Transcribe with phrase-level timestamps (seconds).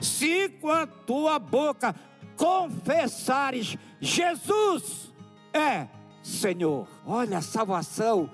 [0.00, 1.94] Se com a tua boca
[2.36, 5.12] confessares Jesus
[5.52, 5.88] é
[6.22, 6.86] Senhor.
[7.06, 8.30] Olha, a salvação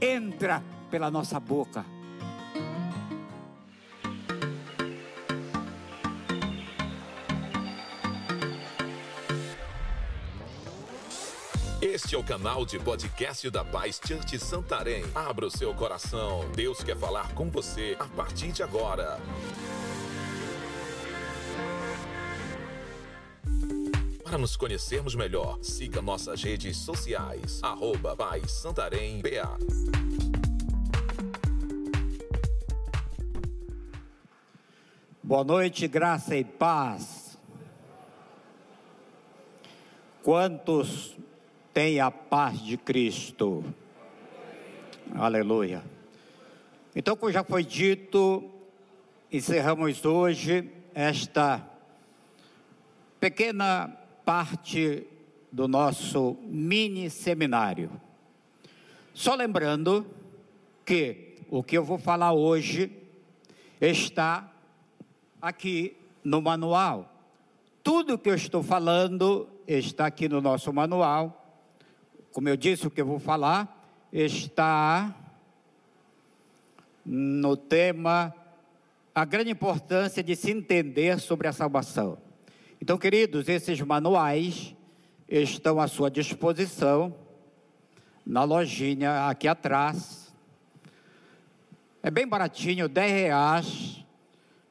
[0.00, 1.84] entra pela nossa boca.
[11.80, 15.04] Este é o canal de podcast da Paz Church Santarém.
[15.14, 16.50] Abra o seu coração.
[16.52, 19.20] Deus quer falar com você a partir de agora.
[24.34, 27.60] Para nos conhecermos melhor, siga nossas redes sociais.
[27.62, 29.56] Arroba Paz Santarém BA.
[35.22, 37.38] Boa noite, graça e paz.
[40.24, 41.16] Quantos
[41.72, 43.64] têm a paz de Cristo?
[45.14, 45.80] Aleluia.
[46.96, 48.50] Então, como já foi dito,
[49.30, 51.64] encerramos hoje esta
[53.20, 55.06] pequena parte
[55.50, 57.90] do nosso mini seminário.
[59.12, 60.06] Só lembrando
[60.84, 62.90] que o que eu vou falar hoje
[63.80, 64.50] está
[65.40, 67.12] aqui no manual.
[67.82, 71.40] Tudo que eu estou falando está aqui no nosso manual.
[72.32, 75.14] Como eu disse, o que eu vou falar está
[77.04, 78.34] no tema
[79.14, 82.18] a grande importância de se entender sobre a salvação.
[82.80, 84.74] Então, queridos, esses manuais
[85.28, 87.14] estão à sua disposição
[88.26, 90.34] na lojinha aqui atrás.
[92.02, 94.04] É bem baratinho, 10 reais.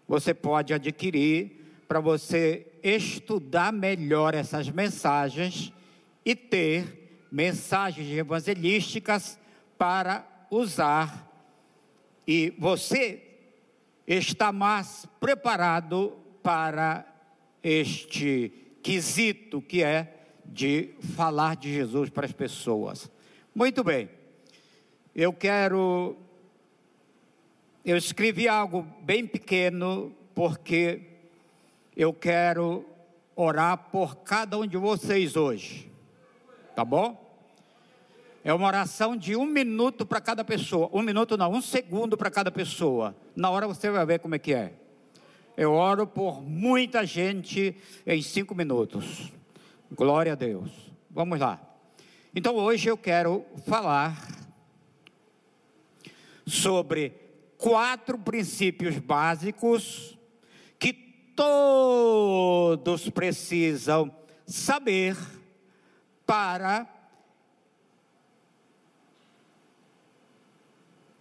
[0.07, 5.73] Você pode adquirir para você estudar melhor essas mensagens
[6.25, 9.39] e ter mensagens evangelísticas
[9.77, 11.31] para usar.
[12.27, 13.21] E você
[14.05, 17.12] está mais preparado para
[17.63, 18.51] este
[18.83, 20.13] quesito que é
[20.45, 23.09] de falar de Jesus para as pessoas.
[23.55, 24.09] Muito bem,
[25.15, 26.17] eu quero.
[27.85, 31.01] Eu escrevi algo bem pequeno, porque
[31.95, 32.85] eu quero
[33.35, 35.91] orar por cada um de vocês hoje,
[36.75, 37.21] tá bom?
[38.43, 40.89] É uma oração de um minuto para cada pessoa.
[40.91, 43.15] Um minuto não, um segundo para cada pessoa.
[43.35, 44.73] Na hora você vai ver como é que é.
[45.55, 47.75] Eu oro por muita gente
[48.05, 49.31] em cinco minutos.
[49.91, 50.71] Glória a Deus.
[51.11, 51.61] Vamos lá.
[52.35, 54.27] Então hoje eu quero falar
[56.47, 57.13] sobre
[57.57, 60.17] quatro princípios básicos
[60.79, 60.91] que
[61.35, 64.13] todos precisam
[64.47, 65.15] saber
[66.25, 66.87] para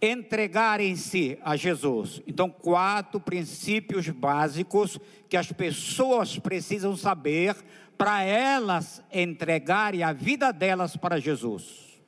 [0.02, 2.20] entregarem-se a Jesus.
[2.26, 4.98] Então, quatro princípios básicos
[5.28, 7.54] que as pessoas precisam saber
[7.96, 12.00] para elas entregarem a vida delas para Jesus.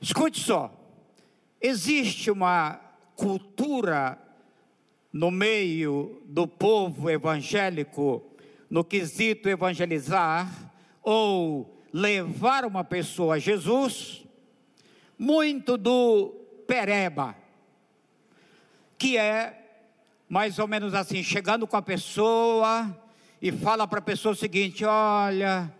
[0.00, 0.72] Escute só,
[1.60, 2.80] existe uma
[3.16, 4.16] cultura
[5.12, 8.24] no meio do povo evangélico,
[8.70, 10.72] no quesito evangelizar
[11.02, 14.24] ou levar uma pessoa a Jesus,
[15.18, 16.37] muito do
[16.68, 17.34] pereba,
[18.98, 19.58] que é
[20.28, 22.94] mais ou menos assim, chegando com a pessoa
[23.40, 25.72] e fala para a pessoa o seguinte: olha,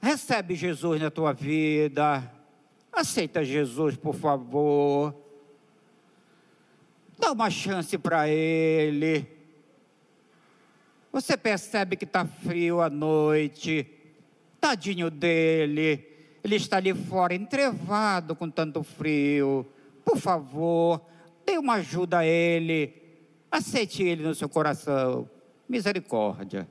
[0.00, 2.32] recebe Jesus na tua vida,
[2.90, 5.14] aceita Jesus, por favor,
[7.18, 9.30] dá uma chance para ele.
[11.12, 13.86] Você percebe que está frio à noite,
[14.58, 16.15] tadinho dele
[16.46, 19.66] ele está ali fora, entrevado com tanto frio.
[20.04, 21.04] Por favor,
[21.44, 22.94] dê uma ajuda a ele.
[23.50, 25.28] Aceite ele no seu coração.
[25.68, 26.68] Misericórdia.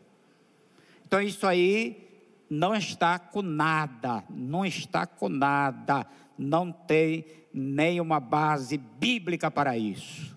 [1.06, 2.08] Então, isso aí
[2.50, 4.24] não está com nada.
[4.30, 6.08] Não está com nada.
[6.38, 10.34] Não tem nenhuma base bíblica para isso.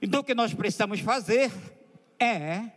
[0.00, 1.52] Então, o que nós precisamos fazer
[2.18, 2.70] é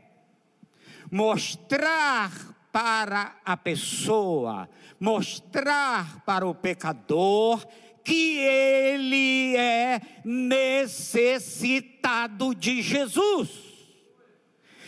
[1.10, 4.68] mostrar para a pessoa,
[5.00, 7.64] mostrar para o pecador
[8.04, 13.52] que ele é necessitado de Jesus.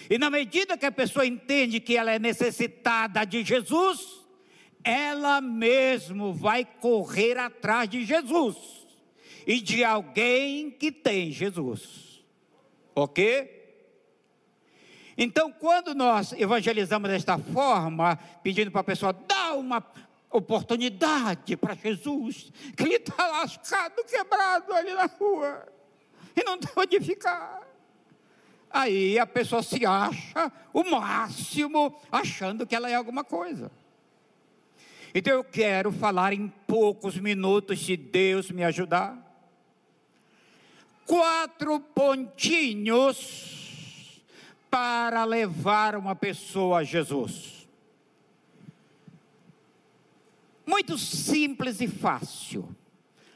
[0.10, 4.26] E na medida que a pessoa entende que ela é necessitada de Jesus,
[4.84, 8.58] ela mesmo vai correr atrás de Jesus
[9.46, 12.26] e de alguém que tem Jesus.
[12.96, 13.55] Ok?
[15.18, 19.84] Então, quando nós evangelizamos desta forma, pedindo para a pessoa, dá uma
[20.30, 25.68] oportunidade para Jesus, que ele está lascado, quebrado ali na rua.
[26.36, 27.62] e não tem onde ficar.
[28.70, 33.72] Aí a pessoa se acha o máximo, achando que ela é alguma coisa.
[35.14, 39.18] Então eu quero falar em poucos minutos, se Deus me ajudar.
[41.06, 43.65] Quatro pontinhos
[44.76, 47.66] para levar uma pessoa a Jesus.
[50.66, 52.68] Muito simples e fácil.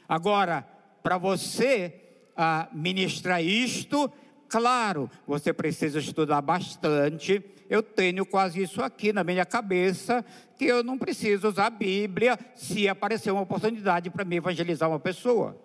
[0.06, 0.68] Agora,
[1.02, 1.94] para você
[2.36, 4.12] ah, ministrar isto,
[4.50, 7.40] Claro, você precisa estudar bastante.
[7.70, 10.24] Eu tenho quase isso aqui na minha cabeça,
[10.58, 14.98] que eu não preciso usar a Bíblia se aparecer uma oportunidade para me evangelizar uma
[14.98, 15.56] pessoa.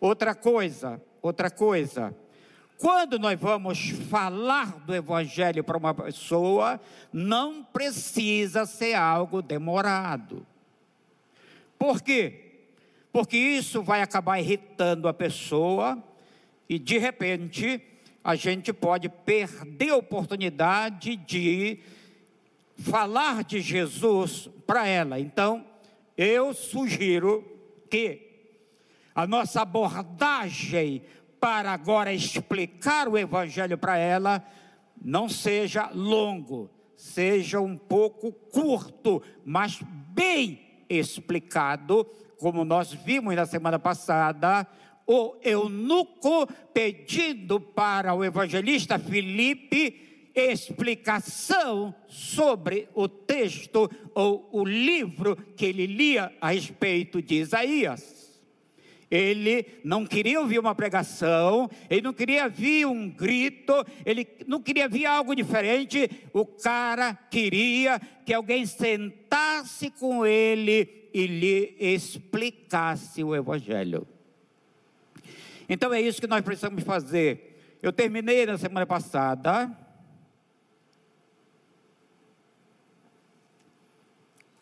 [0.00, 2.16] Outra coisa, outra coisa.
[2.78, 6.78] Quando nós vamos falar do Evangelho para uma pessoa,
[7.10, 10.46] não precisa ser algo demorado.
[11.78, 12.42] Por quê?
[13.10, 16.02] Porque isso vai acabar irritando a pessoa
[16.68, 17.80] e, de repente,
[18.22, 21.78] a gente pode perder a oportunidade de
[22.76, 25.18] falar de Jesus para ela.
[25.18, 25.64] Então,
[26.16, 27.42] eu sugiro
[27.88, 28.20] que
[29.14, 31.02] a nossa abordagem
[31.40, 34.44] para agora explicar o Evangelho para ela
[35.02, 39.80] não seja longo, seja um pouco curto, mas
[40.12, 42.04] bem explicado,
[42.38, 44.66] como nós vimos na semana passada
[45.06, 55.64] o eunuco pedindo para o evangelista Filipe explicação sobre o texto ou o livro que
[55.64, 58.15] ele lia a respeito de Isaías.
[59.10, 63.72] Ele não queria ouvir uma pregação, ele não queria ouvir um grito,
[64.04, 66.10] ele não queria ouvir algo diferente.
[66.32, 74.06] O cara queria que alguém sentasse com ele e lhe explicasse o Evangelho.
[75.68, 77.78] Então é isso que nós precisamos fazer.
[77.80, 79.70] Eu terminei na semana passada.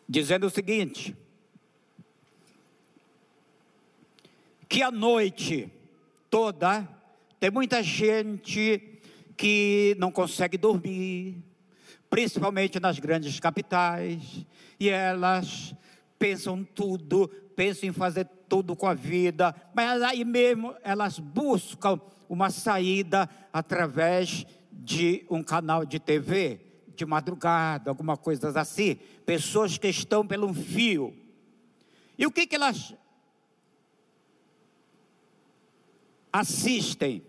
[0.07, 1.15] Dizendo o seguinte:
[4.75, 5.71] que a noite
[6.29, 6.85] toda
[7.39, 8.99] tem muita gente
[9.37, 11.41] que não consegue dormir,
[12.09, 14.45] principalmente nas grandes capitais,
[14.77, 15.73] e elas
[16.19, 22.49] pensam tudo, pensam em fazer tudo com a vida, mas aí mesmo elas buscam uma
[22.49, 26.59] saída através de um canal de TV,
[26.93, 28.95] de madrugada, alguma coisa assim.
[29.25, 31.15] Pessoas que estão pelo fio.
[32.17, 32.93] E o que, que elas
[36.39, 37.23] assistem?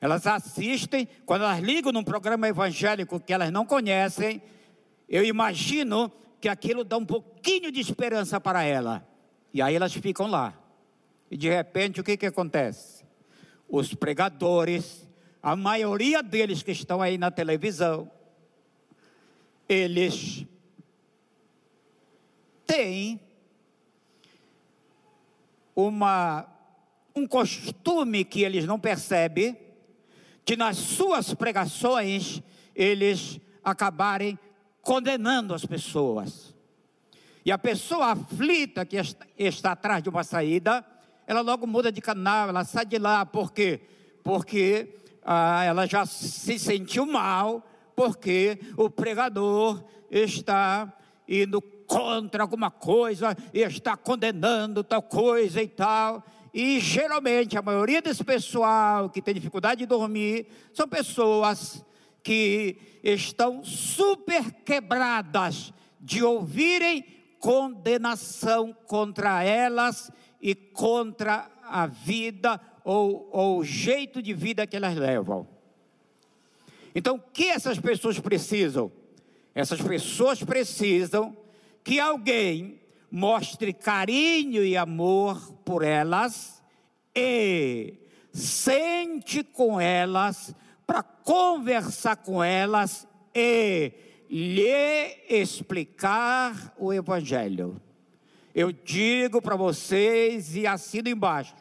[0.00, 4.42] Elas assistem, quando elas ligam num programa evangélico que elas não conhecem,
[5.08, 9.06] eu imagino que aquilo dá um pouquinho de esperança para ela.
[9.52, 10.58] E aí elas ficam lá.
[11.30, 13.04] E de repente o que, que acontece?
[13.68, 15.08] Os pregadores,
[15.42, 18.10] a maioria deles que estão aí na televisão,
[19.68, 20.44] eles
[22.66, 23.20] têm
[25.74, 26.46] uma,
[27.16, 29.58] um costume que eles não percebem,
[30.44, 32.42] de nas suas pregações
[32.74, 34.38] eles acabarem
[34.82, 36.54] condenando as pessoas.
[37.44, 38.96] E a pessoa aflita que
[39.38, 40.84] está, atrás de uma saída,
[41.26, 43.80] ela logo muda de canal, ela sai de lá, por quê?
[44.22, 44.94] Porque
[45.24, 50.92] ah, ela já se sentiu mal, porque o pregador está
[51.26, 56.22] indo contra alguma coisa, e está condenando tal coisa e tal.
[56.58, 61.84] E geralmente a maioria desse pessoal que tem dificuldade de dormir são pessoas
[62.22, 65.70] que estão super quebradas
[66.00, 67.04] de ouvirem
[67.38, 70.10] condenação contra elas
[70.40, 75.46] e contra a vida ou, ou o jeito de vida que elas levam.
[76.94, 78.90] Então, o que essas pessoas precisam?
[79.54, 81.36] Essas pessoas precisam
[81.84, 86.62] que alguém mostre carinho e amor por elas
[87.14, 87.94] e
[88.32, 90.54] sente com elas
[90.86, 93.92] para conversar com elas e
[94.28, 97.80] lhe explicar o Evangelho.
[98.54, 101.54] Eu digo para vocês e assino embaixo: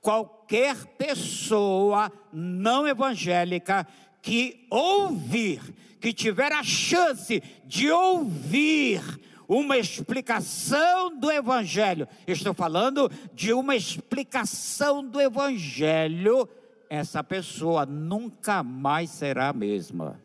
[0.00, 3.86] qualquer pessoa não evangélica
[4.22, 5.60] que ouvir,
[6.00, 9.02] que tiver a chance de ouvir
[9.50, 16.48] uma explicação do Evangelho, estou falando de uma explicação do Evangelho,
[16.88, 20.20] essa pessoa nunca mais será a mesma.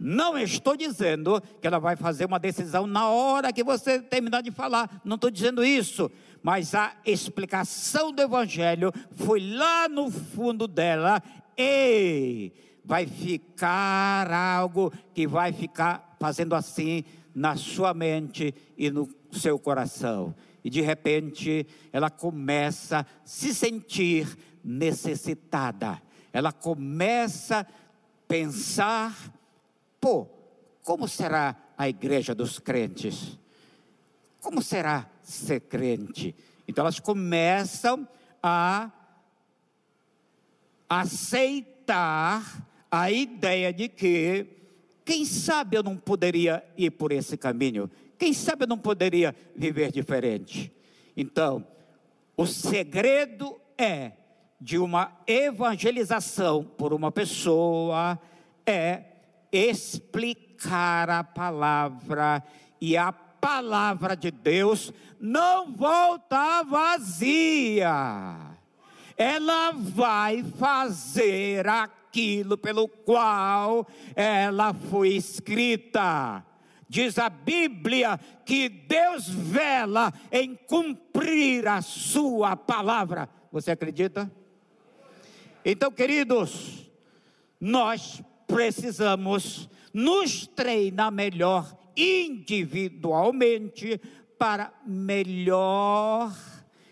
[0.00, 4.50] Não estou dizendo que ela vai fazer uma decisão na hora que você terminar de
[4.50, 6.10] falar, não estou dizendo isso,
[6.42, 11.22] mas a explicação do Evangelho foi lá no fundo dela.
[11.56, 12.52] E
[12.84, 17.04] vai ficar algo que vai ficar fazendo assim
[17.38, 20.34] na sua mente e no seu coração.
[20.64, 26.02] E de repente ela começa a se sentir necessitada.
[26.32, 27.66] Ela começa a
[28.26, 29.38] pensar
[30.00, 30.26] Pô,
[30.84, 33.38] como será a igreja dos crentes?
[34.40, 36.34] Como será ser crente?
[36.66, 38.06] Então elas começam
[38.42, 38.90] a
[40.88, 44.46] aceitar a ideia de que,
[45.08, 47.90] quem sabe eu não poderia ir por esse caminho?
[48.18, 50.70] Quem sabe eu não poderia viver diferente?
[51.16, 51.66] Então,
[52.36, 54.12] o segredo é
[54.60, 58.20] de uma evangelização por uma pessoa
[58.66, 59.02] é
[59.50, 62.44] explicar a palavra
[62.78, 68.58] e a palavra de Deus não volta vazia.
[69.16, 71.66] Ela vai fazer
[72.08, 73.86] aquilo pelo qual
[74.16, 76.42] ela foi escrita.
[76.88, 83.28] Diz a Bíblia que Deus vela em cumprir a sua palavra.
[83.52, 84.32] Você acredita?
[85.62, 86.90] Então, queridos,
[87.60, 94.00] nós precisamos nos treinar melhor individualmente
[94.38, 96.32] para melhor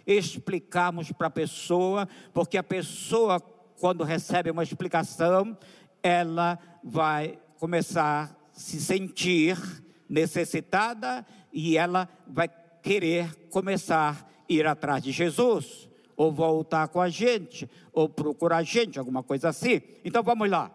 [0.07, 3.41] explicarmos para a pessoa, porque a pessoa,
[3.79, 5.57] quando recebe uma explicação,
[6.03, 9.57] ela vai começar a se sentir
[10.09, 12.49] necessitada e ela vai
[12.83, 18.63] querer começar a ir atrás de Jesus, ou voltar com a gente, ou procurar a
[18.63, 19.83] gente, alguma coisa assim.
[20.05, 20.71] Então vamos lá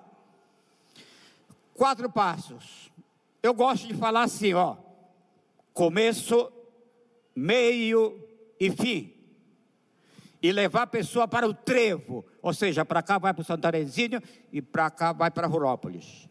[1.81, 2.91] quatro passos.
[3.41, 4.77] Eu gosto de falar assim, ó.
[5.73, 6.51] Começo,
[7.35, 8.23] meio
[8.59, 9.11] e fim.
[10.41, 12.25] E levar a pessoa para o trevo.
[12.41, 14.21] Ou seja, para cá vai para o Santarezinho
[14.51, 16.27] e para cá vai para Rurópolis.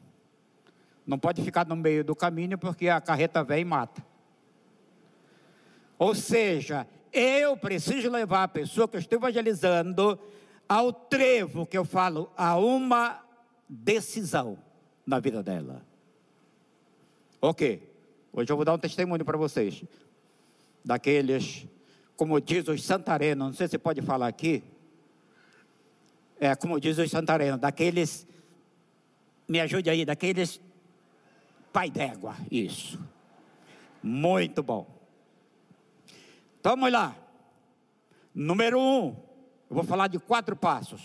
[1.07, 4.05] Não pode ficar no meio do caminho porque a carreta vem e mata.
[5.99, 10.19] Ou seja, eu preciso levar a pessoa que eu estou evangelizando
[10.69, 13.21] ao trevo que eu falo, a uma
[13.69, 14.57] decisão
[15.05, 15.85] na vida dela.
[17.43, 17.83] Ok,
[18.33, 19.83] hoje eu vou dar um testemunho para vocês.
[20.85, 21.67] Daqueles,
[22.21, 24.63] como diz os Santareno, não sei se pode falar aqui.
[26.39, 28.29] É, como diz os Santareno, daqueles,
[29.49, 30.61] me ajude aí, daqueles
[31.73, 33.03] pai d'égua, isso.
[34.03, 34.87] Muito bom.
[36.61, 37.17] Então vamos lá.
[38.35, 39.17] Número um,
[39.71, 41.01] eu vou falar de quatro passos.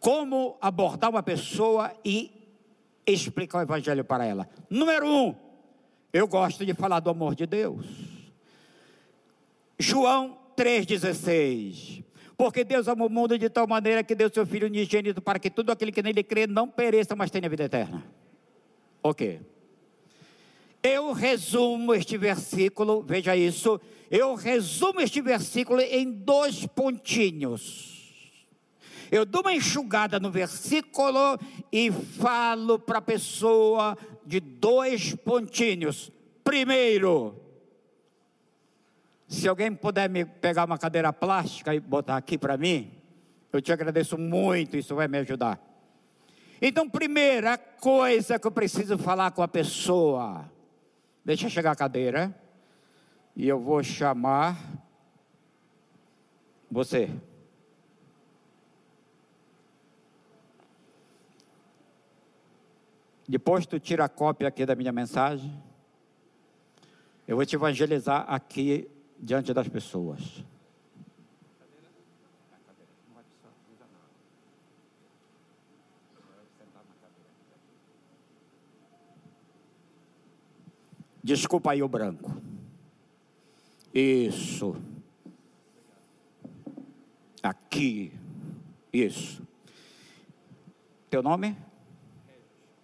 [0.00, 2.32] Como abordar uma pessoa e
[3.06, 4.48] explicar o Evangelho para ela.
[4.68, 5.32] Número um,
[6.12, 8.05] eu gosto de falar do amor de Deus.
[9.78, 12.04] João 3,16.
[12.36, 15.50] Porque Deus amou o mundo de tal maneira que deu seu Filho unigênito para que
[15.50, 18.04] todo aquele que nele crê não pereça, mas tenha vida eterna.
[19.02, 19.40] Ok.
[20.82, 23.80] Eu resumo este versículo, veja isso,
[24.10, 27.96] eu resumo este versículo em dois pontinhos.
[29.10, 31.38] Eu dou uma enxugada no versículo
[31.72, 36.10] e falo para a pessoa de dois pontinhos.
[36.44, 37.45] Primeiro,
[39.28, 42.92] se alguém puder me pegar uma cadeira plástica e botar aqui para mim,
[43.52, 45.60] eu te agradeço muito, isso vai me ajudar.
[46.60, 50.50] Então, primeira coisa que eu preciso falar com a pessoa,
[51.24, 52.34] deixa chegar a cadeira,
[53.34, 54.56] e eu vou chamar
[56.70, 57.10] você.
[63.28, 65.52] Depois tu tira a cópia aqui da minha mensagem.
[67.26, 70.44] Eu vou te evangelizar aqui diante das pessoas.
[81.22, 82.40] Desculpa aí o branco.
[83.92, 84.76] Isso.
[87.42, 88.12] Aqui.
[88.92, 89.42] Isso.
[91.10, 91.56] Teu nome?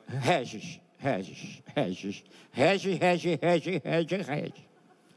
[0.09, 4.72] Regis, Regis, Regis, Regis, Regis, Regis, Regis, Regis.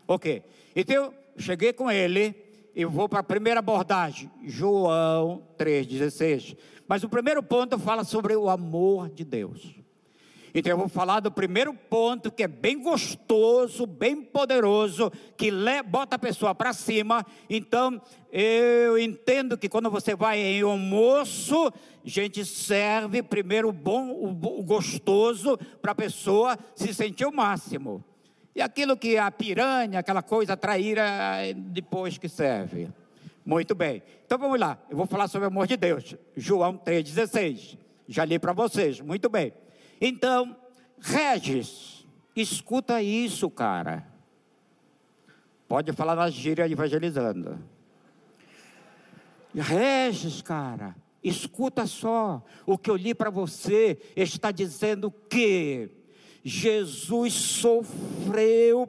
[0.08, 0.44] Ok.
[0.76, 2.36] Então, cheguei com ele
[2.76, 6.58] e vou para a primeira abordagem, João 3,16.
[6.88, 9.76] Mas o primeiro ponto fala sobre o amor de Deus.
[10.54, 15.52] Então eu vou falar do primeiro ponto que é bem gostoso, bem poderoso, que
[15.86, 17.26] bota a pessoa para cima.
[17.50, 21.72] Então eu entendo que quando você vai em almoço, a
[22.08, 28.02] gente serve primeiro o bom, o gostoso para a pessoa se sentir o máximo.
[28.56, 31.04] E aquilo que a piranha, aquela coisa traíra,
[31.54, 32.88] depois que serve.
[33.46, 34.02] Muito bem.
[34.26, 34.80] Então vamos lá.
[34.90, 36.16] Eu vou falar sobre o amor de Deus.
[36.38, 37.78] João 3,16.
[38.08, 39.02] Já li para vocês.
[39.02, 39.54] Muito bem.
[40.00, 40.56] Então,
[41.00, 44.08] Regis, escuta isso, cara.
[45.68, 47.60] Pode falar na gíria evangelizando.
[49.54, 52.42] Regis, cara, escuta só.
[52.66, 55.90] O que eu li para você está dizendo que
[56.48, 58.88] Jesus sofreu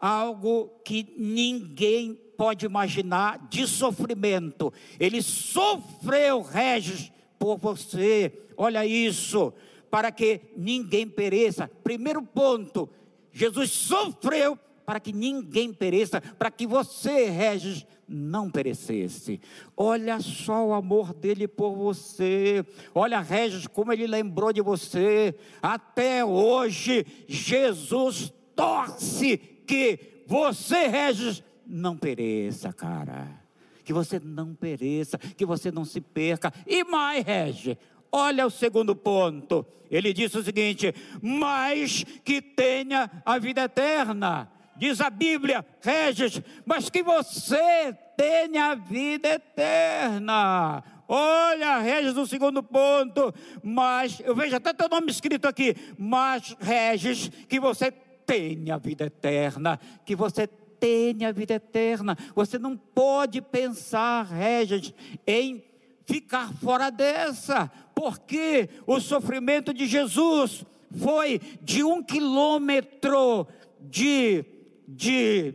[0.00, 4.72] algo que ninguém pode imaginar de sofrimento.
[4.98, 8.32] Ele sofreu, Regis, por você.
[8.56, 9.52] Olha isso
[9.90, 11.70] para que ninguém pereça.
[11.84, 12.88] Primeiro ponto,
[13.30, 19.40] Jesus sofreu para que ninguém pereça, para que você, Regis, não perecesse.
[19.76, 22.64] Olha só o amor dele por você.
[22.94, 25.34] Olha, Regis, como ele lembrou de você.
[25.62, 29.36] Até hoje, Jesus torce
[29.66, 33.44] que você, Regis, não pereça, cara.
[33.84, 36.52] Que você não pereça, que você não se perca.
[36.66, 37.76] E mais, Regis,
[38.10, 39.66] Olha o segundo ponto.
[39.90, 44.50] Ele disse o seguinte: mas que tenha a vida eterna.
[44.76, 50.82] Diz a Bíblia, Regis, mas que você tenha a vida eterna.
[51.08, 53.32] Olha, Regis, o segundo ponto.
[53.62, 55.74] Mas, eu vejo até teu nome escrito aqui.
[55.98, 59.78] Mas, Regis, que você tenha a vida eterna.
[60.04, 62.16] Que você tenha a vida eterna.
[62.34, 64.92] Você não pode pensar, Regis,
[65.26, 65.64] em
[66.04, 70.64] ficar fora dessa, porque o sofrimento de Jesus
[70.96, 73.46] foi de um quilômetro
[73.80, 74.44] de,
[74.86, 75.54] de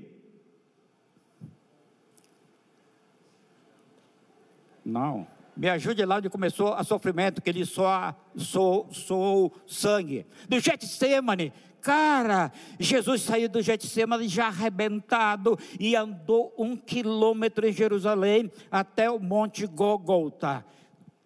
[4.83, 10.25] não, me ajude lá onde começou o sofrimento, que ele só sou, sou sangue.
[10.49, 18.51] Do Getsemane, Cara, Jesus saiu do Getsemane já arrebentado e andou um quilômetro em Jerusalém
[18.69, 20.63] até o Monte Gogolta.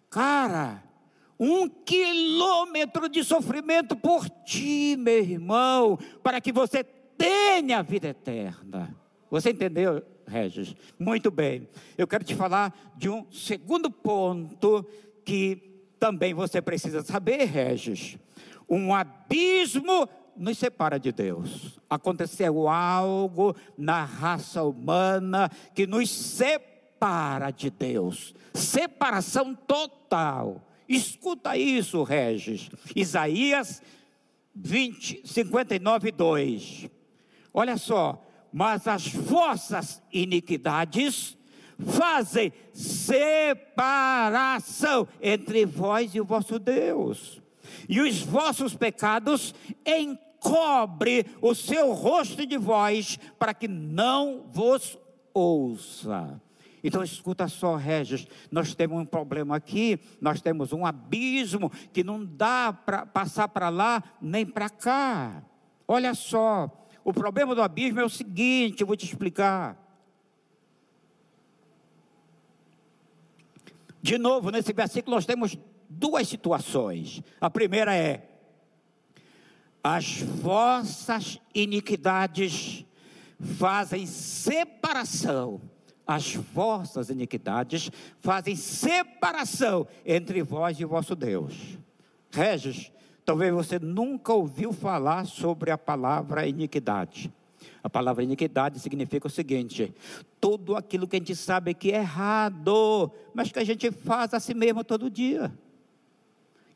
[0.08, 0.82] Cara,
[1.38, 6.82] um quilômetro de sofrimento por ti, meu irmão, para que você
[7.16, 8.94] tenha a vida eterna.
[9.30, 10.74] Você entendeu, Regis?
[10.98, 11.68] Muito bem.
[11.98, 14.86] Eu quero te falar de um segundo ponto
[15.24, 18.16] que também você precisa saber, Regis.
[18.68, 21.78] Um abismo nos separa de Deus.
[21.88, 28.34] Aconteceu algo na raça humana que nos separa de Deus.
[28.54, 30.66] Separação total.
[30.88, 32.70] Escuta isso, Regis.
[32.94, 33.82] Isaías
[34.54, 36.90] 20, 59, 2.
[37.56, 38.22] Olha só.
[38.52, 41.36] Mas as vossas iniquidades
[41.78, 43.88] fazem separação
[45.20, 47.42] entre vós e o vosso Deus.
[47.88, 54.96] E os vossos pecados em cobre o seu rosto de vós, para que não vos
[55.34, 56.40] ouça.
[56.84, 62.24] Então escuta só, Regis, nós temos um problema aqui, nós temos um abismo que não
[62.24, 65.42] dá para passar para lá nem para cá.
[65.88, 66.70] Olha só,
[67.06, 69.80] o problema do abismo é o seguinte, eu vou te explicar.
[74.02, 75.56] De novo, nesse versículo nós temos
[75.88, 77.22] duas situações.
[77.40, 78.28] A primeira é
[79.84, 82.84] as vossas iniquidades
[83.38, 85.60] fazem separação.
[86.04, 87.88] As vossas iniquidades
[88.18, 91.78] fazem separação entre vós e vosso Deus.
[92.32, 92.90] Regis,
[93.26, 97.32] talvez você nunca ouviu falar sobre a palavra iniquidade.
[97.82, 99.92] A palavra iniquidade significa o seguinte:
[100.40, 104.40] tudo aquilo que a gente sabe que é errado, mas que a gente faz a
[104.40, 105.52] si mesmo todo dia.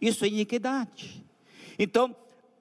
[0.01, 1.25] Isso é iniquidade.
[1.79, 2.15] Então,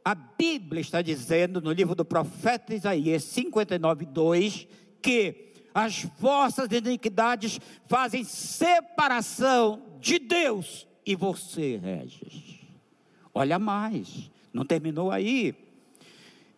[0.05, 4.67] a Bíblia está dizendo no livro do profeta Isaías 59, 2,
[5.01, 12.48] que as vossas iniquidades fazem separação de Deus e você, Regis.
[13.33, 15.55] Olha mais, não terminou aí.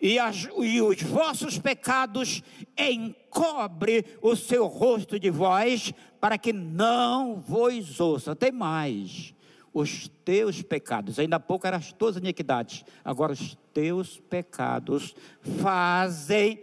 [0.01, 2.41] E, as, e os vossos pecados
[2.75, 8.36] encobre o seu rosto de vós, para que não vos ouça.
[8.36, 9.34] Tem mais
[9.73, 15.15] os teus pecados, ainda há pouco eram as tuas iniquidades, agora os teus pecados
[15.62, 16.60] fazem,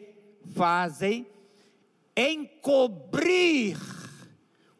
[0.54, 1.26] fazem
[2.14, 3.78] encobrir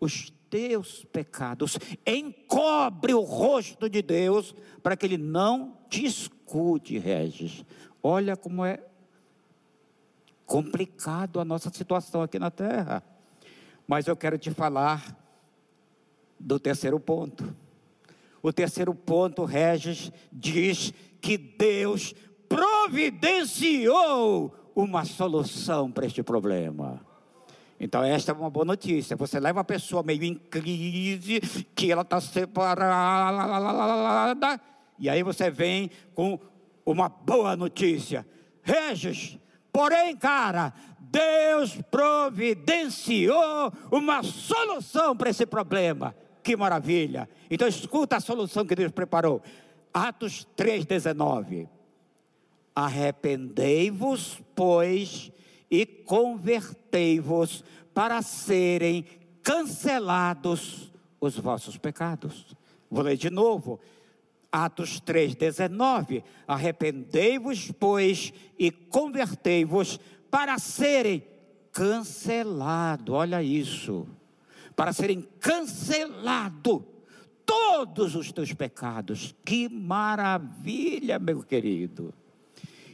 [0.00, 7.64] os teus pecados, encobre o rosto de Deus, para que Ele não te escute, Regis.
[8.02, 8.82] Olha como é
[10.46, 13.02] complicado a nossa situação aqui na terra.
[13.87, 15.16] Mas eu quero te falar
[16.38, 17.54] do terceiro ponto.
[18.42, 22.14] O terceiro ponto, Regis, diz que Deus
[22.48, 27.06] providenciou uma solução para este problema.
[27.80, 29.16] Então, esta é uma boa notícia.
[29.16, 31.40] Você leva a pessoa meio em crise,
[31.74, 32.60] que ela está separada,
[34.98, 36.40] e aí você vem com
[36.84, 38.26] uma boa notícia.
[38.62, 39.38] Regis,
[39.72, 46.14] porém, cara, Deus providenciou uma solução para esse problema.
[46.42, 47.28] Que maravilha!
[47.50, 49.40] Então, escuta a solução que Deus preparou.
[49.94, 51.68] Atos 3,19.
[52.74, 55.30] Arrependei-vos, pois,
[55.70, 59.04] e convertei-vos para serem
[59.42, 62.57] cancelados os vossos pecados.
[62.90, 63.81] Vou ler de novo.
[64.50, 70.00] Atos 3,19: Arrependei-vos, pois, e convertei-vos
[70.31, 71.22] para serem
[71.72, 73.14] cancelados.
[73.14, 74.07] Olha isso.
[74.74, 76.83] Para serem cancelados
[77.44, 79.35] todos os teus pecados.
[79.44, 82.14] Que maravilha, meu querido.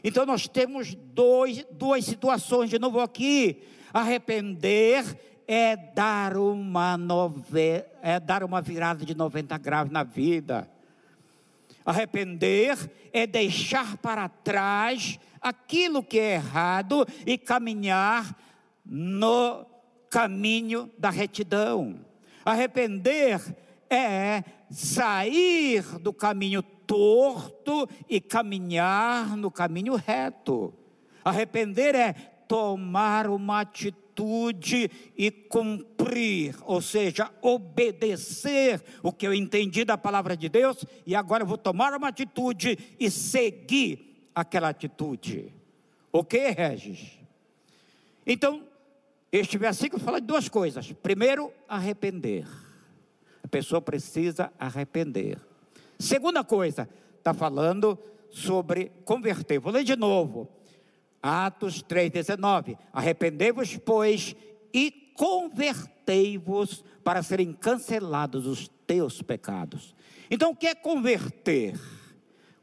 [0.05, 3.63] Então nós temos dois, duas situações de novo aqui.
[3.91, 10.71] Arrepender é dar uma nove, é dar uma virada de 90 graus na vida.
[11.87, 12.79] Arrepender
[13.15, 18.37] é deixar para trás aquilo que é errado e caminhar
[18.85, 19.65] no
[20.11, 21.99] caminho da retidão.
[22.45, 23.41] Arrepender
[23.89, 30.73] é sair do caminho torto e caminhar no caminho reto.
[31.25, 32.13] Arrepender é
[32.47, 40.49] tomar uma atitude e cumprir, ou seja, obedecer o que eu entendi da palavra de
[40.49, 45.53] Deus e agora eu vou tomar uma atitude e seguir aquela atitude.
[46.13, 47.19] Ok, Regis?
[48.27, 48.67] Então,
[49.33, 50.93] este versículo fala de duas coisas.
[50.93, 52.47] Primeiro, arrepender.
[53.43, 55.41] A pessoa precisa arrepender.
[56.05, 56.87] Segunda coisa,
[57.17, 59.59] está falando sobre converter.
[59.59, 60.51] Vou ler de novo.
[61.23, 62.77] Atos 3,19.
[62.93, 64.37] Arrependei-vos, pois,
[64.73, 69.95] e convertei-vos para serem cancelados os teus pecados.
[70.31, 71.81] Então, o que é converter?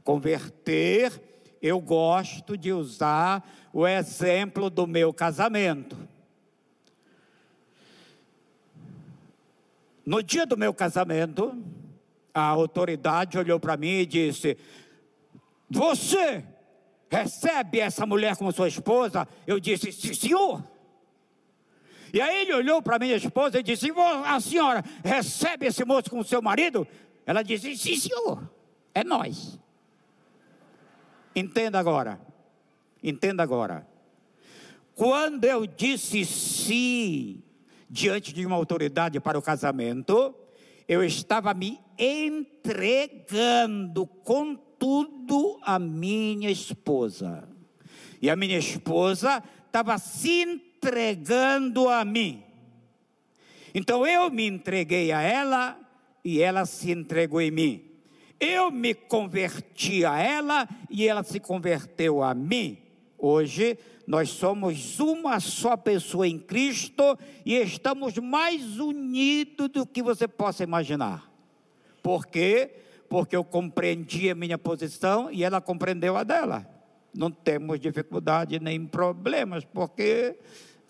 [0.03, 1.11] Converter,
[1.59, 5.97] eu gosto de usar o exemplo do meu casamento.
[10.05, 11.57] No dia do meu casamento,
[12.33, 14.57] a autoridade olhou para mim e disse:
[15.69, 16.43] Você
[17.09, 19.27] recebe essa mulher como sua esposa?
[19.45, 20.63] Eu disse: Sim, senhor.
[22.13, 23.91] E aí ele olhou para minha esposa e disse:
[24.25, 26.87] A senhora recebe esse moço como seu marido?
[27.25, 28.49] Ela disse: Sim, senhor.
[28.93, 29.59] É nós.
[31.35, 32.19] Entenda agora.
[33.01, 33.87] Entenda agora.
[34.93, 37.41] Quando eu disse sim
[37.89, 40.35] diante de uma autoridade para o casamento,
[40.91, 42.85] eu estava me entregando
[44.05, 47.47] com tudo a minha esposa.
[48.21, 52.43] E a minha esposa estava se entregando a mim.
[53.73, 55.79] Então eu me entreguei a ela
[56.25, 57.85] e ela se entregou em mim.
[58.37, 62.77] Eu me converti a ela e ela se converteu a mim.
[63.17, 63.79] Hoje
[64.11, 70.65] nós somos uma só pessoa em Cristo e estamos mais unidos do que você possa
[70.65, 71.31] imaginar.
[72.03, 72.71] Por quê?
[73.07, 76.67] Porque eu compreendi a minha posição e ela compreendeu a dela.
[77.15, 80.35] Não temos dificuldade nem problemas, porque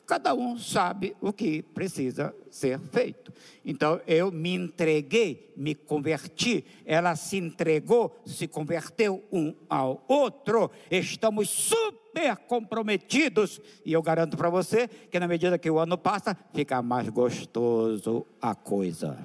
[0.06, 3.32] cada um sabe o que precisa ser feito.
[3.64, 10.70] Então eu me entreguei, me converti, ela se entregou, se converteu um ao outro.
[10.90, 16.38] Estamos super comprometidos e eu garanto para você que na medida que o ano passa,
[16.54, 19.18] fica mais gostoso a coisa.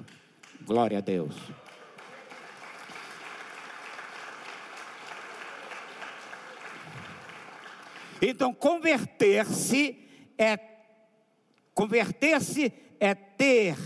[0.65, 1.35] Glória a Deus.
[8.21, 10.06] Então, converter-se
[10.37, 10.77] é
[11.77, 13.77] Converter-se é ter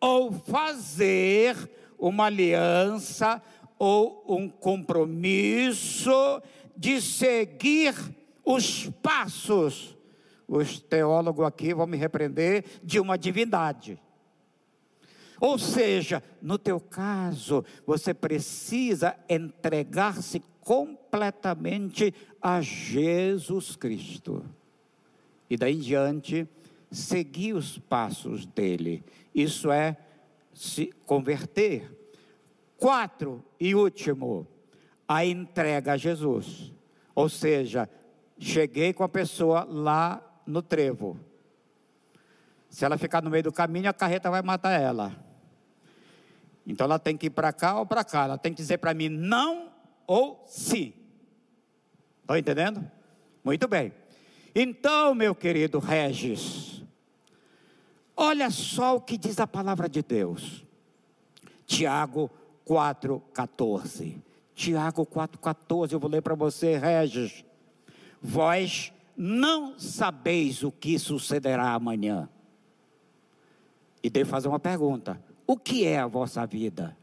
[0.00, 1.54] ou fazer
[1.98, 3.42] uma aliança
[3.78, 6.40] ou um compromisso
[6.74, 7.94] de seguir
[8.42, 9.94] os passos.
[10.48, 14.00] Os teólogos aqui vão me repreender de uma divindade.
[15.38, 24.42] Ou seja, no teu caso, você precisa entregar-se completamente a Jesus Cristo.
[25.48, 26.48] E daí em diante,
[26.90, 29.04] seguir os passos dele.
[29.34, 29.96] Isso é
[30.52, 31.90] se converter.
[32.76, 34.46] Quatro e último,
[35.06, 36.72] a entrega a Jesus.
[37.14, 37.88] Ou seja,
[38.38, 41.18] cheguei com a pessoa lá no trevo.
[42.68, 45.16] Se ela ficar no meio do caminho, a carreta vai matar ela.
[46.66, 48.24] Então ela tem que ir para cá ou para cá.
[48.24, 49.70] Ela tem que dizer para mim não
[50.06, 50.92] ou sim.
[52.20, 52.84] Estão entendendo?
[53.44, 53.92] Muito bem.
[54.58, 56.82] Então, meu querido Regis,
[58.16, 60.64] olha só o que diz a palavra de Deus.
[61.66, 62.30] Tiago
[62.66, 64.16] 4,14.
[64.54, 67.44] Tiago 4,14, eu vou ler para você, Regis.
[68.22, 72.26] Vós não sabeis o que sucederá amanhã.
[74.02, 76.96] E devo fazer uma pergunta: o que é a vossa vida?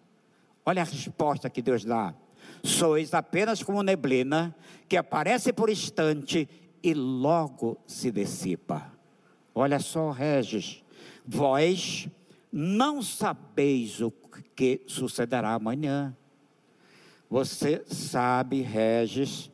[0.65, 2.15] Olha a resposta que Deus dá.
[2.63, 4.55] Sois apenas como neblina
[4.89, 6.49] que aparece por instante
[6.83, 8.91] e logo se dissipa.
[9.55, 10.83] Olha só, Regis,
[11.25, 12.09] vós
[12.51, 14.11] não sabeis o
[14.55, 16.15] que sucederá amanhã.
[17.29, 19.49] Você sabe, Regis,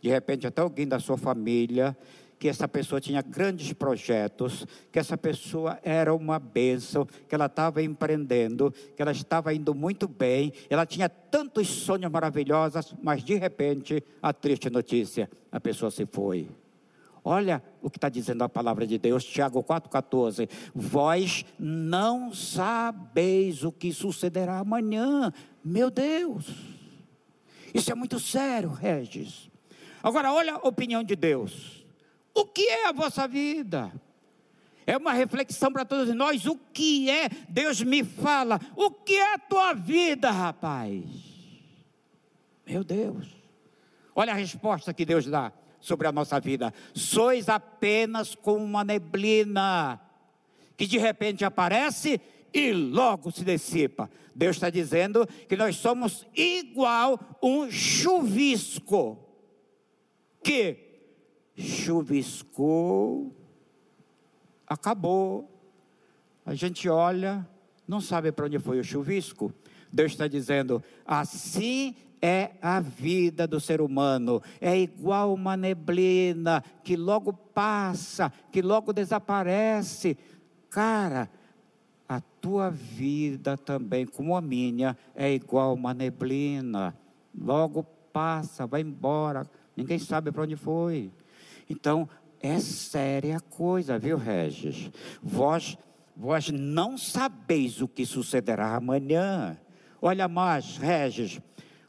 [0.00, 1.96] de repente até alguém da sua família
[2.38, 7.82] que essa pessoa tinha grandes projetos, que essa pessoa era uma bênção, que ela estava
[7.82, 14.04] empreendendo, que ela estava indo muito bem, ela tinha tantos sonhos maravilhosos, mas de repente,
[14.20, 16.50] a triste notícia, a pessoa se foi.
[17.26, 20.46] Olha o que está dizendo a palavra de Deus, Tiago 4,14.
[20.74, 25.32] Vós não sabeis o que sucederá amanhã.
[25.64, 26.52] Meu Deus,
[27.72, 29.50] isso é muito sério, Regis.
[30.02, 31.86] Agora, olha a opinião de Deus.
[32.34, 33.90] O que é a vossa vida?
[34.86, 36.44] É uma reflexão para todos nós.
[36.44, 37.30] O que é?
[37.48, 38.60] Deus me fala.
[38.76, 41.04] O que é a tua vida, rapaz?
[42.66, 43.28] Meu Deus.
[44.14, 45.50] Olha a resposta que Deus dá
[45.84, 46.72] sobre a nossa vida.
[46.94, 50.00] Sois apenas como uma neblina
[50.76, 52.20] que de repente aparece
[52.52, 54.10] e logo se dissipa.
[54.34, 59.18] Deus está dizendo que nós somos igual um chuvisco
[60.42, 60.76] que
[61.56, 63.32] chuviscou,
[64.66, 65.50] acabou.
[66.46, 67.46] A gente olha,
[67.86, 69.52] não sabe para onde foi o chuvisco.
[69.92, 71.94] Deus está dizendo: assim
[72.26, 78.94] é a vida do ser humano, é igual uma neblina que logo passa, que logo
[78.94, 80.16] desaparece.
[80.70, 81.28] Cara,
[82.08, 86.96] a tua vida também, como a minha, é igual uma neblina,
[87.38, 91.12] logo passa, vai embora, ninguém sabe para onde foi.
[91.68, 92.08] Então,
[92.40, 94.90] é séria coisa, viu, Regis?
[95.22, 95.76] Vós,
[96.16, 99.58] vós não sabeis o que sucederá amanhã.
[100.00, 101.38] Olha mais, Regis,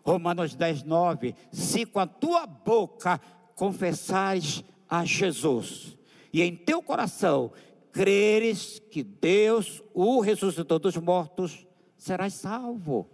[0.06, 1.36] Romanos 10, 9.
[1.52, 3.20] Se com a tua boca
[3.56, 5.98] confessares a Jesus
[6.32, 7.52] e em teu coração
[7.92, 11.66] creres que Deus o ressuscitou dos mortos,
[11.98, 13.10] serás salvo.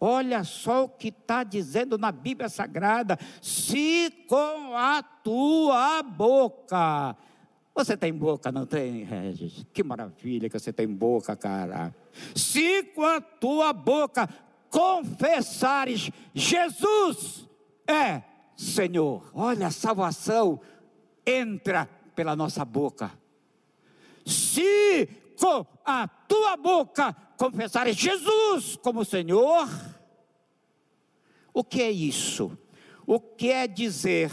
[0.00, 7.16] Olha só o que está dizendo na Bíblia Sagrada: se com a tua boca.
[7.74, 9.64] Você tem boca, não tem, Regis?
[9.72, 11.94] Que maravilha que você tem boca, cara.
[12.34, 14.28] Se com a tua boca
[14.70, 17.48] confessares Jesus
[17.86, 18.22] é
[18.56, 19.30] Senhor.
[19.34, 20.60] Olha, a salvação
[21.24, 23.12] entra pela nossa boca.
[24.26, 29.68] Se com a tua boca confessares Jesus como Senhor,
[31.54, 32.56] o que é isso?
[33.06, 34.30] O que é dizer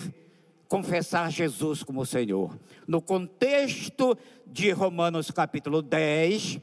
[0.68, 2.60] confessar Jesus como Senhor?
[2.88, 6.60] No contexto de Romanos capítulo 10,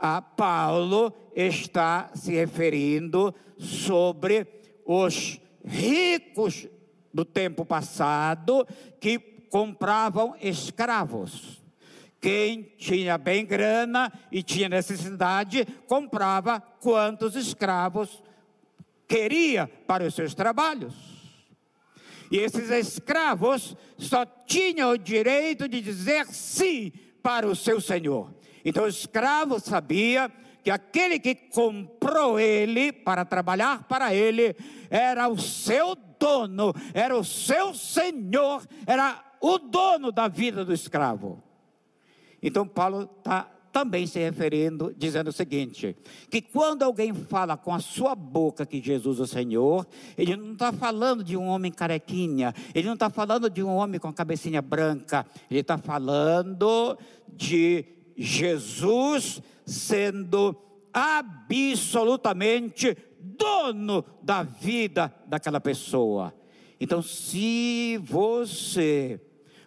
[0.00, 4.46] a Paulo está se referindo sobre
[4.86, 6.66] os ricos
[7.12, 8.66] do tempo passado
[8.98, 9.18] que
[9.50, 11.60] compravam escravos.
[12.20, 18.22] Quem tinha bem grana e tinha necessidade, comprava quantos escravos
[19.06, 20.94] queria para os seus trabalhos.
[22.30, 28.32] E esses escravos só tinham o direito de dizer sim para o seu senhor.
[28.64, 30.30] Então o escravo sabia
[30.62, 34.54] que aquele que comprou ele para trabalhar para ele
[34.90, 41.42] era o seu dono, era o seu senhor, era o dono da vida do escravo.
[42.42, 45.96] Então, Paulo está também se referindo, dizendo o seguinte:
[46.30, 50.52] que quando alguém fala com a sua boca que Jesus é o Senhor, ele não
[50.52, 54.12] está falando de um homem carequinha, ele não está falando de um homem com a
[54.12, 57.84] cabecinha branca, ele está falando de
[58.22, 60.54] Jesus sendo
[60.92, 66.34] absolutamente dono da vida daquela pessoa.
[66.78, 69.20] Então, se você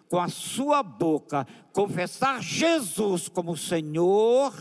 [0.08, 4.52] com a sua boca confessar Jesus como Senhor,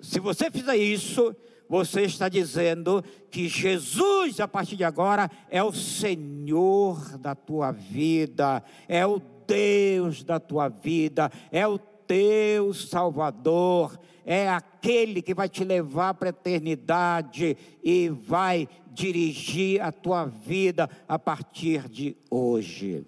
[0.00, 1.36] se você fizer isso,
[1.68, 8.62] você está dizendo que Jesus, a partir de agora, é o Senhor da tua vida,
[8.88, 15.64] é o Deus da tua vida, é o teu Salvador, é aquele que vai te
[15.64, 23.06] levar para a eternidade e vai dirigir a tua vida a partir de hoje.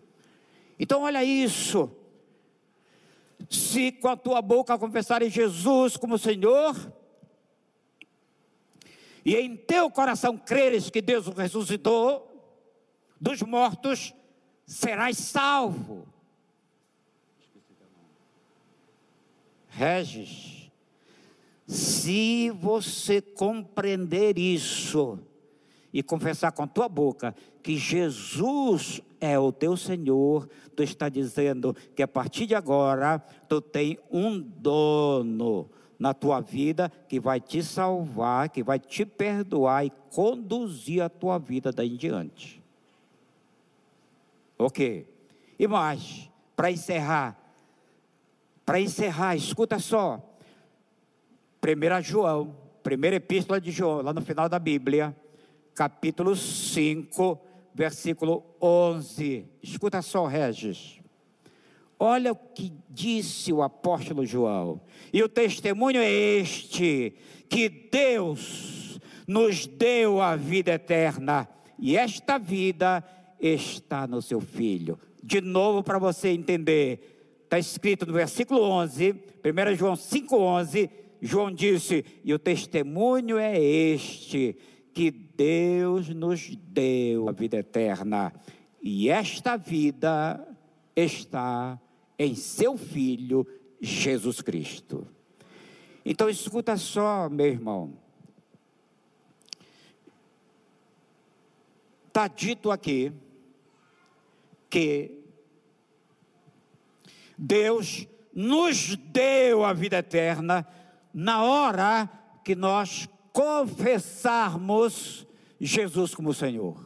[0.78, 1.90] Então, olha isso.
[3.50, 6.74] Se com a tua boca confessares Jesus como Senhor,
[9.24, 12.26] e em teu coração creres que Deus o ressuscitou
[13.20, 14.14] dos mortos,
[14.66, 16.08] serás salvo.
[19.70, 20.70] Regis,
[21.66, 25.18] se você compreender isso
[25.92, 31.74] e confessar com a tua boca que Jesus é o teu Senhor, tu está dizendo
[31.94, 37.62] que a partir de agora tu tem um dono na tua vida que vai te
[37.62, 42.60] salvar, que vai te perdoar e conduzir a tua vida daí em diante.
[44.58, 45.06] Ok.
[45.58, 47.39] E mais, para encerrar,
[48.70, 50.24] para encerrar, escuta só.
[51.60, 55.12] 1 João, primeira epístola de João, lá no final da Bíblia,
[55.74, 57.40] capítulo 5,
[57.74, 59.44] versículo 11.
[59.60, 61.00] Escuta só, Regis.
[61.98, 64.80] Olha o que disse o apóstolo João.
[65.12, 67.16] E o testemunho é este:
[67.48, 73.02] que Deus nos deu a vida eterna, e esta vida
[73.40, 74.96] está no seu Filho.
[75.20, 77.09] De novo, para você entender,
[77.50, 80.88] está escrito no versículo 11, 1 João 5,11.
[81.20, 84.56] João disse: E o testemunho é este:
[84.94, 88.32] que Deus nos deu a vida eterna,
[88.80, 90.46] e esta vida
[90.94, 91.80] está
[92.16, 93.44] em seu Filho
[93.80, 95.04] Jesus Cristo.
[96.04, 97.98] Então escuta só, meu irmão.
[102.06, 103.12] Está dito aqui
[104.68, 105.19] que
[107.42, 110.66] Deus nos deu a vida eterna
[111.12, 112.06] na hora
[112.44, 115.26] que nós confessarmos
[115.58, 116.84] Jesus como Senhor.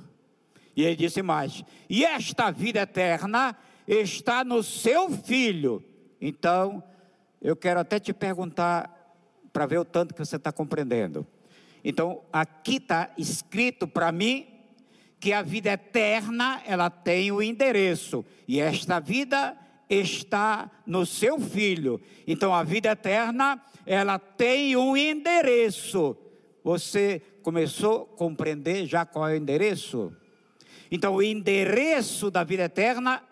[0.76, 5.82] E ele disse mais: e esta vida eterna está no seu filho.
[6.20, 6.80] Então,
[7.42, 8.88] eu quero até te perguntar,
[9.52, 11.26] para ver o tanto que você está compreendendo.
[11.82, 14.46] Então, aqui está escrito para mim
[15.18, 19.58] que a vida eterna, ela tem o endereço, e esta vida
[19.88, 22.00] está no seu filho.
[22.26, 26.16] Então, a vida eterna, ela tem um endereço.
[26.62, 30.12] Você começou a compreender já qual é o endereço?
[30.90, 33.22] Então, o endereço da vida eterna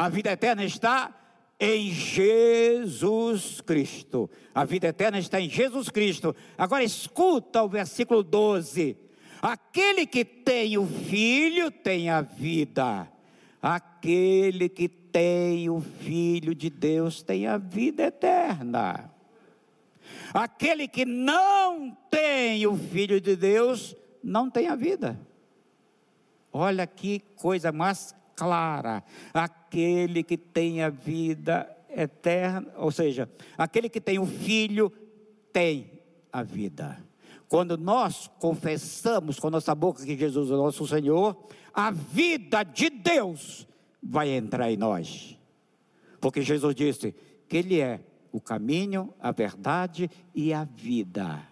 [0.00, 1.14] a vida eterna está
[1.60, 4.30] em Jesus Cristo.
[4.54, 6.34] A vida eterna está em Jesus Cristo.
[6.56, 8.96] Agora escuta o versículo 12.
[9.42, 13.12] Aquele que tem o filho tem a vida.
[13.60, 19.10] Aquele que tem o filho de Deus tem a vida eterna.
[20.32, 25.18] Aquele que não tem o filho de Deus não tem a vida.
[26.52, 29.02] Olha que coisa mais clara:
[29.34, 34.92] aquele que tem a vida eterna, ou seja, aquele que tem o filho
[35.52, 35.90] tem
[36.32, 37.02] a vida.
[37.48, 41.36] Quando nós confessamos com nossa boca que Jesus é nosso Senhor,
[41.74, 43.66] a vida de Deus
[44.02, 45.36] vai entrar em nós.
[46.20, 47.14] Porque Jesus disse
[47.48, 48.00] que Ele é
[48.32, 51.42] o caminho, a verdade e a vida.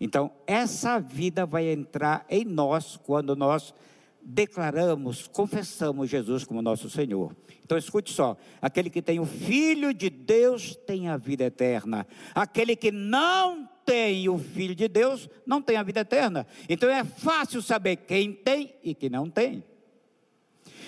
[0.00, 3.74] Então, essa vida vai entrar em nós quando nós
[4.22, 7.34] declaramos, confessamos Jesus como nosso Senhor.
[7.64, 12.76] Então escute só: aquele que tem o Filho de Deus tem a vida eterna, aquele
[12.76, 16.46] que não tem o Filho de Deus não tem a vida eterna.
[16.68, 19.64] Então é fácil saber quem tem e quem não tem.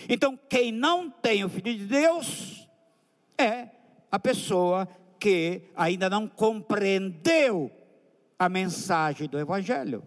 [0.09, 2.69] Então, quem não tem o Filho de Deus
[3.39, 3.69] é
[4.11, 4.89] a pessoa
[5.19, 7.71] que ainda não compreendeu
[8.39, 10.03] a mensagem do Evangelho.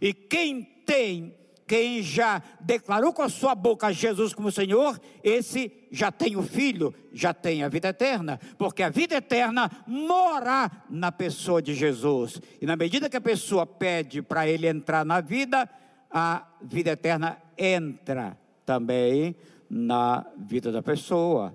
[0.00, 1.34] E quem tem
[1.66, 6.94] quem já declarou com a sua boca Jesus como Senhor, esse já tem o Filho,
[7.12, 12.40] já tem a vida eterna, porque a vida eterna mora na pessoa de Jesus.
[12.60, 15.68] E na medida que a pessoa pede para ele entrar na vida,
[16.10, 19.36] a vida eterna entra também
[19.68, 21.54] na vida da pessoa.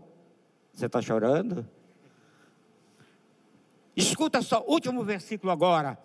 [0.74, 1.68] Você está chorando?
[3.96, 5.98] Escuta só, último versículo agora.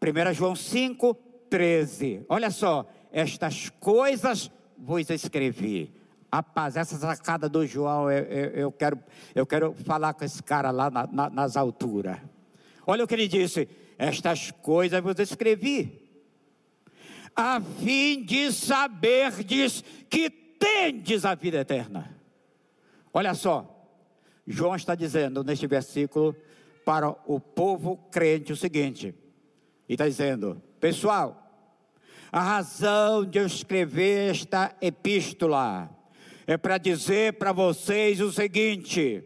[0.00, 1.14] 1 João 5,
[1.50, 2.24] 13.
[2.28, 5.92] Olha só estas coisas vos escrevi.
[6.32, 8.98] Rapaz, essa sacada do João, eu, eu, eu, quero,
[9.34, 12.18] eu quero falar com esse cara lá na, na, nas alturas.
[12.86, 16.05] Olha o que ele disse: estas coisas vos escrevi,
[17.36, 22.16] a fim de saberdes que tendes a vida eterna.
[23.12, 23.88] Olha só,
[24.46, 26.34] João está dizendo neste versículo
[26.84, 29.14] para o povo crente o seguinte:
[29.88, 31.42] e está dizendo, pessoal,
[32.32, 35.90] a razão de eu escrever esta epístola
[36.46, 39.24] é para dizer para vocês o seguinte: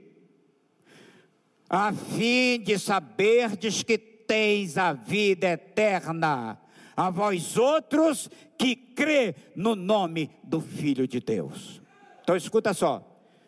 [1.69, 6.60] a fim de saberdes que teis a vida eterna,
[6.97, 8.29] a vós outros
[8.59, 11.81] que crê no nome do Filho de Deus.
[12.23, 13.07] Então escuta só.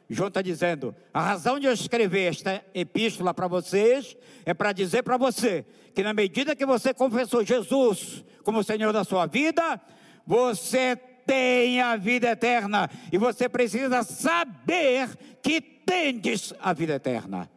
[0.08, 5.02] João está dizendo: a razão de eu escrever esta epístola para vocês é para dizer
[5.02, 5.64] para você
[5.94, 9.80] que, na medida que você confessou Jesus como Senhor da sua vida,
[10.26, 17.50] você tem a vida eterna e você precisa saber que tendes a vida eterna.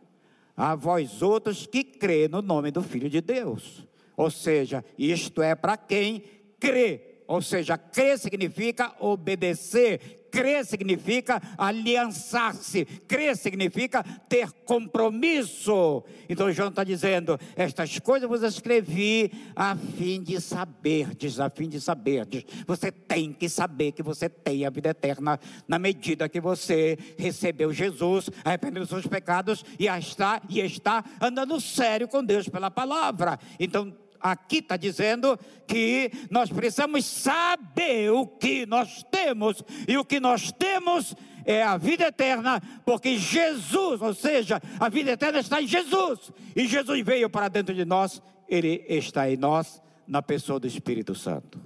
[0.56, 3.85] A vós outros que crê no nome do Filho de Deus.
[4.16, 6.24] Ou seja, isto é para quem
[6.60, 7.22] crê.
[7.28, 16.04] Ou seja, crer significa obedecer, Crer significa aliançar-se, crer significa ter compromisso.
[16.28, 21.80] Então João está dizendo: estas coisas vos escrevi a fim de saberdes, a fim de
[21.80, 22.44] saberdes.
[22.68, 25.40] Você tem que saber que você tem a vida eterna
[25.70, 31.62] na medida que você recebeu Jesus, arrependeu dos seus pecados e está, e está andando
[31.62, 33.40] sério com Deus pela palavra.
[33.58, 35.38] Então aqui está dizendo
[35.68, 41.78] que nós precisamos saber o que nós temos, e o que nós temos é a
[41.78, 47.30] vida eterna, porque Jesus, ou seja, a vida eterna está em Jesus, e Jesus veio
[47.30, 51.60] para dentro de nós, ele está em nós, na pessoa do Espírito Santo.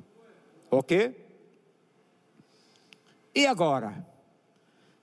[0.72, 1.16] Ok?
[3.34, 4.06] E agora,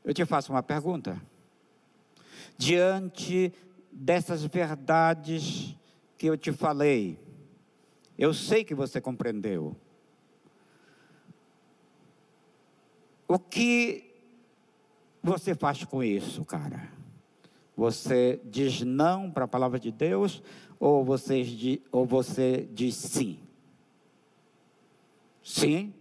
[0.04, 1.20] eu te faço uma pergunta.
[2.56, 3.52] Diante
[3.90, 5.74] dessas verdades
[6.16, 7.18] que eu te falei,
[8.18, 9.76] eu sei que você compreendeu.
[13.28, 14.14] O que
[15.22, 16.90] você faz com isso, cara?
[17.76, 20.42] Você diz não para a palavra de Deus
[20.78, 23.40] ou você, diz, ou você diz sim?
[25.42, 25.92] Sim?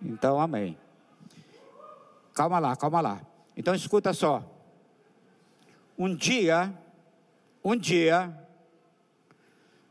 [0.00, 0.78] Então, amém.
[2.32, 3.26] Calma lá, calma lá.
[3.56, 4.50] Então, escuta só.
[5.98, 6.72] Um dia,
[7.64, 8.43] um dia,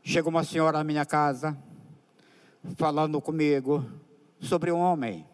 [0.06, 1.56] Chega uma senhora na minha casa,
[2.76, 3.82] falando comigo
[4.38, 5.26] sobre um homem.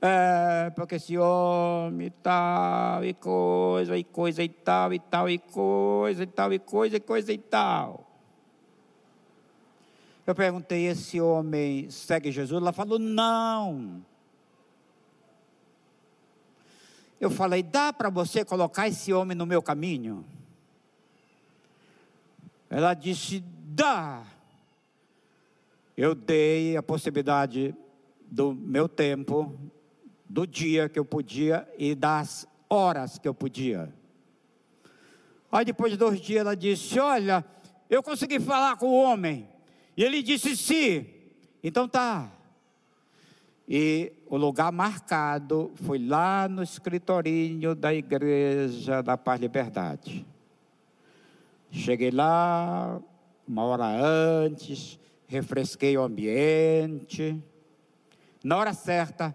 [0.00, 6.22] É, porque esse homem tal, e coisa, e coisa e tal, e tal, e coisa,
[6.22, 8.10] e tal, e coisa, e coisa e tal.
[10.26, 12.58] Eu perguntei, esse homem segue Jesus?
[12.58, 14.02] Ela falou, não.
[17.20, 20.24] Eu falei, dá para você colocar esse homem no meu caminho?
[22.68, 23.42] Ela disse:
[23.74, 24.24] dá.
[25.96, 27.74] Eu dei a possibilidade
[28.30, 29.56] do meu tempo,
[30.28, 33.94] do dia que eu podia e das horas que eu podia.
[35.52, 37.44] Aí depois de dois dias ela disse: Olha,
[37.88, 39.48] eu consegui falar com o homem.
[39.96, 41.06] E ele disse sim.
[41.62, 42.32] Então tá.
[43.68, 50.26] E o lugar marcado foi lá no escritorinho da igreja da Paz Liberdade.
[51.74, 53.02] Cheguei lá
[53.46, 57.42] uma hora antes, refresquei o ambiente.
[58.44, 59.34] Na hora certa,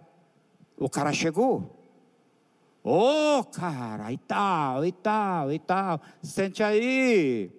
[0.77, 1.77] o cara chegou.
[2.81, 6.01] Ô, oh, cara, e tal, e tal, e tal.
[6.23, 7.51] Sente aí.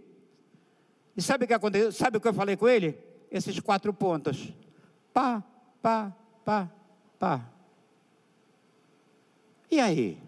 [1.14, 1.93] E sabe o que aconteceu?
[1.93, 2.99] Sabe o que eu falei com ele?
[3.31, 4.51] Esses quatro pontos.
[5.12, 5.45] Pá,
[5.83, 6.70] pá, pá,
[7.18, 7.47] pá.
[9.70, 10.18] E aí?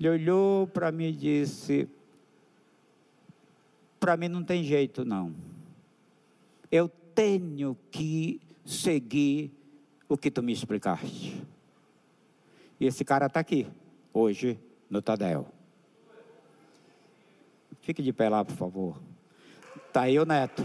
[0.00, 1.88] Ele olhou para mim e disse:
[4.00, 5.34] para mim não tem jeito não.
[6.72, 9.52] Eu tenho que seguir
[10.08, 11.40] o que tu me explicaste.
[12.80, 13.66] E esse cara está aqui,
[14.12, 15.46] hoje, no Tadel.
[17.82, 19.00] Fique de pé lá, por favor.
[19.86, 20.62] Está aí o neto.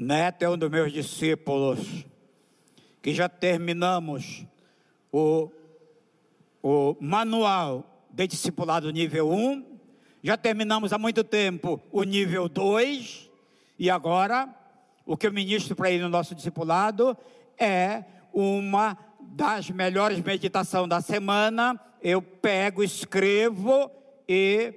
[0.00, 2.06] Neto é um dos meus discípulos,
[3.02, 4.46] que já terminamos
[5.10, 5.50] o,
[6.62, 9.64] o manual de discipulado nível 1,
[10.22, 13.28] já terminamos há muito tempo o nível 2,
[13.76, 14.48] e agora
[15.04, 17.18] o que eu ministro para ele no nosso discipulado
[17.58, 21.76] é uma das melhores meditações da semana.
[22.00, 23.90] Eu pego, escrevo
[24.28, 24.72] e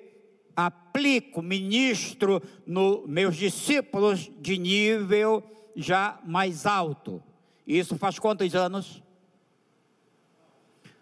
[0.56, 5.43] aplico, ministro nos meus discípulos de nível
[5.76, 7.22] já mais alto.
[7.66, 9.02] Isso faz quantos anos?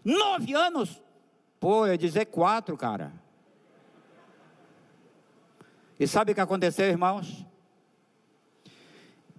[0.04, 1.02] Nove anos?
[1.60, 3.12] Pô, eu ia dizer quatro, cara.
[6.00, 7.46] E sabe o que aconteceu, irmãos?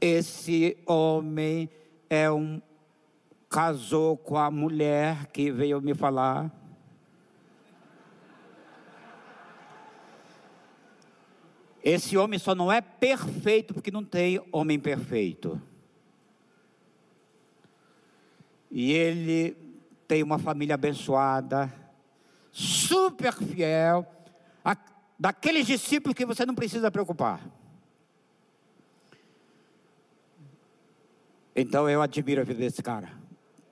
[0.00, 1.70] Esse homem
[2.08, 2.60] é um
[3.48, 6.52] casou com a mulher que veio me falar.
[11.82, 15.60] Esse homem só não é perfeito porque não tem homem perfeito.
[18.70, 19.56] E ele
[20.06, 21.72] tem uma família abençoada,
[22.52, 24.06] super fiel,
[24.64, 24.76] a,
[25.18, 27.40] daqueles discípulos que você não precisa preocupar.
[31.56, 33.10] Então eu admiro a vida desse cara.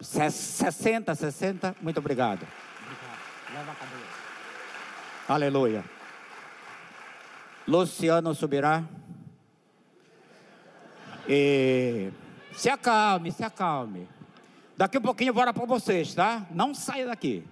[0.01, 2.47] 60, 60, muito obrigado.
[3.53, 4.07] Leva a cadeira.
[5.29, 5.98] Aleluia.
[7.69, 8.83] Luciano subirá.
[11.29, 12.11] E
[12.57, 14.09] se acalme, se acalme.
[14.75, 16.47] Daqui um pouquinho eu vou orar para vocês, tá?
[16.51, 17.45] Não saia daqui.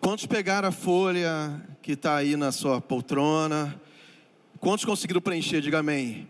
[0.00, 3.78] Quantos pegaram a folha que está aí na sua poltrona?
[4.58, 5.60] Quantos conseguiram preencher?
[5.60, 6.26] Diga amém.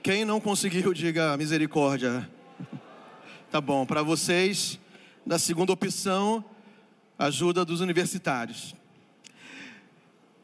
[0.00, 2.30] Quem não conseguiu, diga misericórdia.
[3.50, 4.78] Tá bom, para vocês,
[5.26, 6.44] na segunda opção,
[7.20, 8.74] ajuda dos universitários.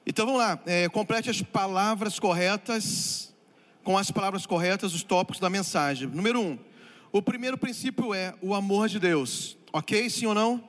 [0.07, 3.35] Então vamos lá, é, complete as palavras corretas,
[3.83, 6.07] com as palavras corretas, os tópicos da mensagem.
[6.07, 6.59] Número um,
[7.11, 10.09] o primeiro princípio é o amor de Deus, ok?
[10.11, 10.63] Sim ou não?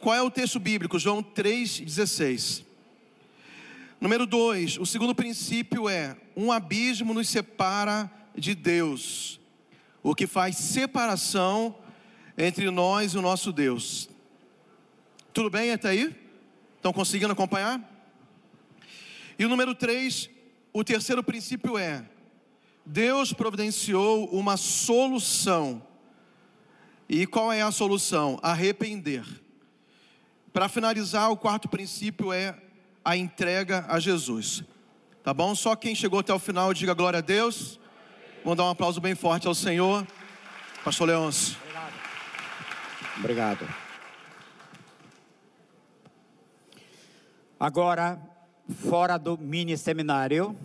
[0.00, 0.98] Qual é o texto bíblico?
[1.00, 2.64] João 3,16.
[4.00, 9.40] Número dois, o segundo princípio é: um abismo nos separa de Deus,
[10.00, 11.76] o que faz separação
[12.38, 14.11] entre nós e o nosso Deus.
[15.32, 16.14] Tudo bem até aí?
[16.76, 17.80] Estão conseguindo acompanhar?
[19.38, 20.28] E o número três,
[20.72, 22.04] o terceiro princípio é:
[22.84, 25.82] Deus providenciou uma solução.
[27.08, 28.38] E qual é a solução?
[28.42, 29.24] Arrepender.
[30.52, 32.56] Para finalizar, o quarto princípio é
[33.04, 34.62] a entrega a Jesus.
[35.22, 35.54] Tá bom?
[35.54, 37.78] Só quem chegou até o final, diga glória a Deus.
[38.44, 40.06] Vamos dar um aplauso bem forte ao Senhor.
[40.84, 41.56] Pastor Leôncio.
[43.18, 43.81] Obrigado.
[47.64, 48.20] Agora,
[48.90, 50.56] fora do mini seminário,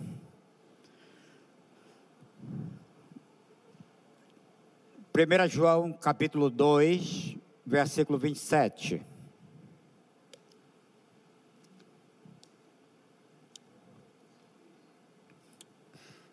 [5.12, 9.00] Primeira João capítulo 2, versículo 27.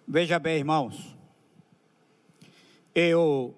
[0.08, 1.16] Veja bem, irmãos.
[2.96, 3.54] Eu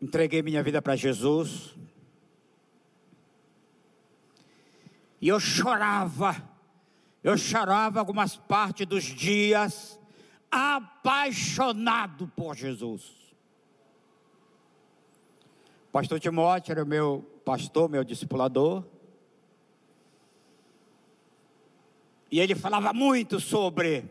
[0.00, 1.74] entreguei minha vida para Jesus.
[5.20, 6.51] E eu chorava.
[7.22, 9.98] Eu chorava algumas partes dos dias
[10.50, 13.22] apaixonado por Jesus.
[15.92, 18.84] Pastor Timóteo era meu pastor, meu discipulador.
[22.30, 24.04] E ele falava muito sobre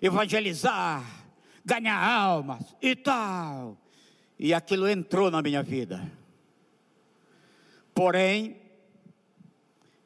[0.00, 1.04] evangelizar,
[1.64, 3.76] ganhar almas e tal.
[4.38, 6.12] E aquilo entrou na minha vida.
[7.94, 8.60] Porém,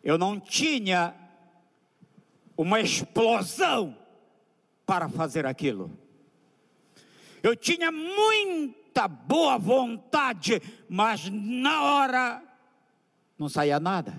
[0.02, 1.14] eu não tinha
[2.60, 3.96] uma explosão
[4.84, 5.90] para fazer aquilo.
[7.42, 12.42] Eu tinha muita boa vontade, mas na hora
[13.38, 14.14] não saía nada.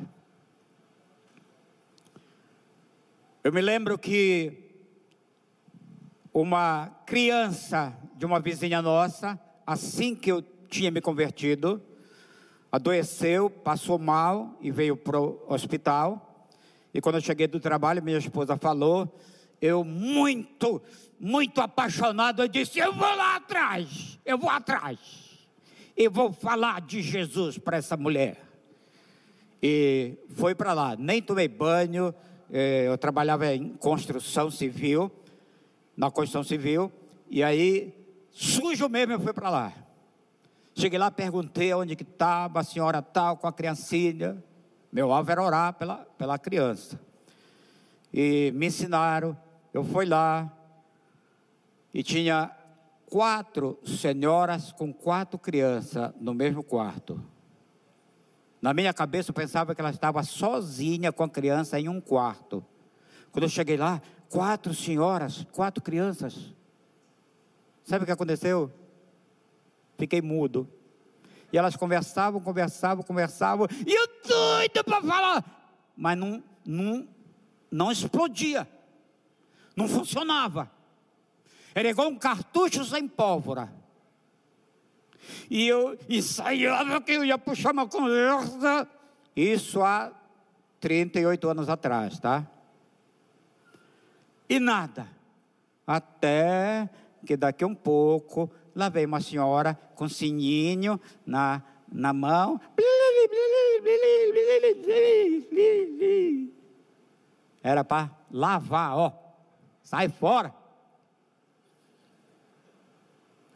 [3.43, 4.71] Eu me lembro que
[6.33, 11.79] uma criança de uma vizinha nossa, assim que eu tinha me convertido,
[12.71, 16.30] adoeceu, passou mal e veio para o hospital.
[16.93, 19.17] E quando eu cheguei do trabalho, minha esposa falou,
[19.61, 20.81] eu muito,
[21.19, 24.99] muito apaixonado, eu disse: Eu vou lá atrás, eu vou atrás,
[25.95, 28.41] e vou falar de Jesus para essa mulher.
[29.61, 32.13] E foi para lá, nem tomei banho,
[32.51, 35.11] eh, eu trabalhava em construção civil,
[35.95, 36.91] na construção civil,
[37.29, 37.93] e aí,
[38.31, 39.73] sujo mesmo, eu fui para lá.
[40.73, 44.43] Cheguei lá, perguntei onde que estava a senhora tal, com a criancinha.
[44.91, 46.99] Meu alvo era orar pela, pela criança.
[48.13, 49.37] E me ensinaram,
[49.73, 50.51] eu fui lá,
[51.93, 52.51] e tinha
[53.05, 57.21] quatro senhoras com quatro crianças no mesmo quarto.
[58.61, 62.63] Na minha cabeça eu pensava que ela estava sozinha com a criança em um quarto.
[63.31, 66.53] Quando eu cheguei lá, quatro senhoras, quatro crianças.
[67.83, 68.71] Sabe o que aconteceu?
[69.97, 70.67] Fiquei mudo.
[71.51, 75.45] E elas conversavam, conversavam, conversavam, e eu doido para falar,
[75.95, 77.07] mas não, não,
[77.69, 78.67] não explodia,
[79.75, 80.71] não funcionava.
[81.73, 83.71] Era igual um cartucho sem pólvora.
[85.49, 88.87] E eu ensaiava que eu ia puxar uma conversa.
[89.35, 90.11] Isso há
[90.79, 92.45] 38 anos atrás, tá?
[94.49, 95.07] E nada.
[95.85, 96.89] Até
[97.25, 101.61] que daqui um pouco, lá uma senhora com sininho na,
[101.91, 102.59] na mão.
[107.63, 109.13] Era para lavar, ó.
[109.83, 110.53] Sai fora.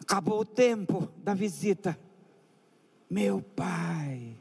[0.02, 1.98] Acabou o tempo da visita.
[3.10, 4.36] Meu pai.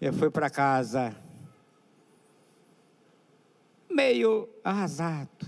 [0.00, 1.16] Eu fui para casa
[3.94, 5.46] meio arrasado.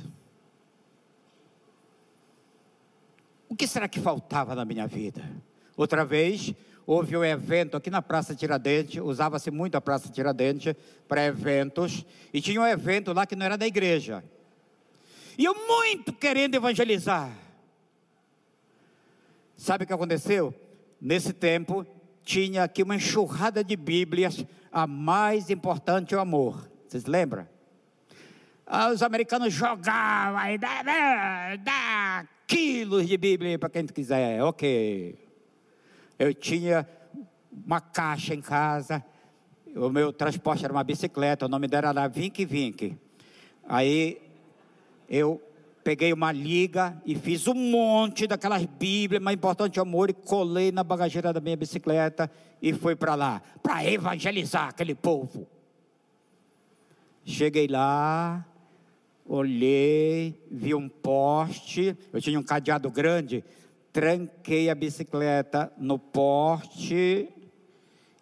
[3.56, 5.24] O que será que faltava na minha vida?
[5.78, 6.52] Outra vez,
[6.86, 10.74] houve um evento aqui na Praça Tiradentes, usava-se muito a Praça Tiradentes
[11.08, 12.04] para eventos,
[12.34, 14.22] e tinha um evento lá que não era da igreja.
[15.38, 17.32] E eu muito querendo evangelizar.
[19.56, 20.54] Sabe o que aconteceu?
[21.00, 21.86] Nesse tempo,
[22.22, 26.70] tinha aqui uma enxurrada de Bíblias, a mais importante é o amor.
[26.86, 27.48] Vocês lembram?
[28.66, 35.16] Ah, os americanos jogavam, aí dá, dá, dá quilos de Bíblia para quem quiser, ok.
[36.18, 36.84] Eu tinha
[37.64, 39.04] uma caixa em casa,
[39.76, 42.96] o meu transporte era uma bicicleta, o nome dela era Vink Vink.
[43.68, 44.20] Aí
[45.08, 45.40] eu
[45.84, 50.82] peguei uma liga e fiz um monte daquelas Bíblias, mais importante amor, e colei na
[50.82, 52.28] bagageira da minha bicicleta
[52.60, 55.46] e fui para lá, para evangelizar aquele povo.
[57.24, 58.44] Cheguei lá,
[59.28, 63.44] olhei, vi um poste, eu tinha um cadeado grande,
[63.92, 67.28] tranquei a bicicleta no poste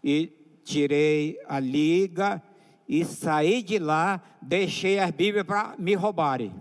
[0.03, 0.33] e
[0.65, 2.43] tirei a liga
[2.89, 6.55] e saí de lá, deixei as Bíblias para me roubarem.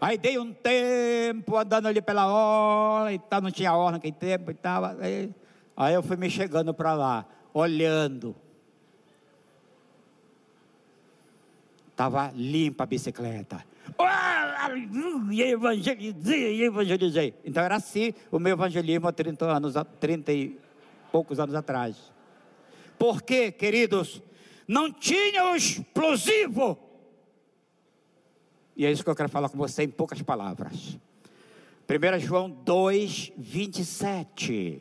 [0.00, 4.50] Aí dei um tempo andando ali pela orla e tal, não tinha orla naquele tempo
[4.50, 4.82] e tal.
[4.98, 5.30] Aí,
[5.76, 8.34] aí eu fui me chegando para lá olhando.
[11.90, 13.64] Estava limpa a bicicleta.
[15.32, 17.34] E evangelizei, evangelizei.
[17.44, 20.58] Então era assim o meu evangelismo há 30 anos, há 30 e
[21.12, 21.96] poucos anos atrás.
[22.98, 24.22] Porque, queridos,
[24.66, 26.78] não tinha o explosivo.
[28.76, 30.98] E é isso que eu quero falar com você em poucas palavras.
[31.88, 34.80] 1 João 2, 27.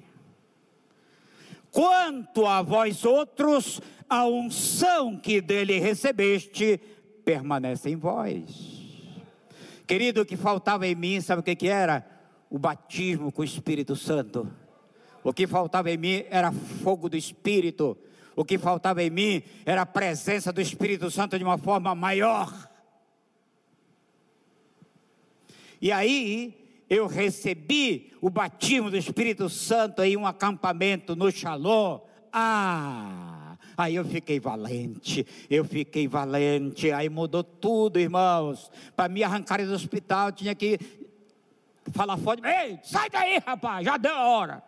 [1.79, 6.77] Quanto a vós outros, a unção que dele recebeste
[7.23, 9.07] permanece em vós.
[9.87, 12.05] Querido, o que faltava em mim, sabe o que, que era?
[12.49, 14.51] O batismo com o Espírito Santo.
[15.23, 17.97] O que faltava em mim era fogo do Espírito.
[18.35, 22.53] O que faltava em mim era a presença do Espírito Santo de uma forma maior.
[25.81, 26.58] E aí,
[26.89, 31.99] eu recebi o batismo do Espírito Santo em um acampamento no Shalom.
[32.33, 38.71] Ah, aí eu fiquei valente, eu fiquei valente, aí mudou tudo, irmãos.
[38.95, 40.79] Para me arrancar do hospital, tinha que
[41.91, 44.63] falar forte: ei, sai daí, rapaz, já deu a hora.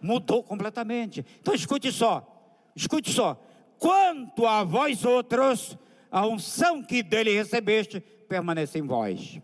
[0.00, 1.24] Mudou completamente.
[1.40, 2.26] Então escute só,
[2.74, 3.40] escute só.
[3.78, 5.76] Quanto a vós outros,
[6.10, 9.40] a unção que dele recebeste permanece em vós.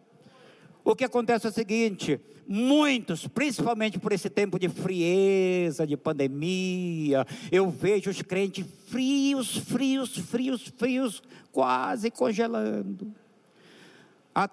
[0.86, 7.26] O que acontece é o seguinte: muitos, principalmente por esse tempo de frieza, de pandemia,
[7.50, 13.12] eu vejo os crentes frios, frios, frios, frios, quase congelando.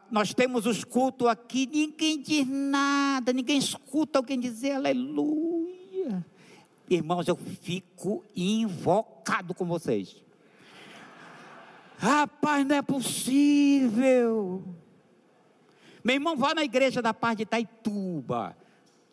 [0.09, 6.25] nós temos os cultos aqui, ninguém diz nada, ninguém escuta alguém dizer aleluia.
[6.89, 10.15] Irmãos, eu fico invocado com vocês.
[11.99, 14.63] Rapaz, não é possível.
[16.03, 18.57] Meu irmão, vá na igreja da paz de Itaituba,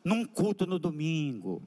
[0.04, 1.62] num culto no domingo.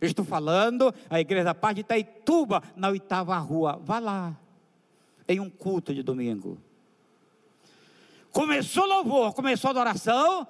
[0.00, 3.80] Eu estou falando a igreja da paz de Itaituba, na oitava rua.
[3.82, 4.38] Vá lá,
[5.26, 6.58] em um culto de domingo.
[8.30, 10.46] Começou louvor, começou adoração,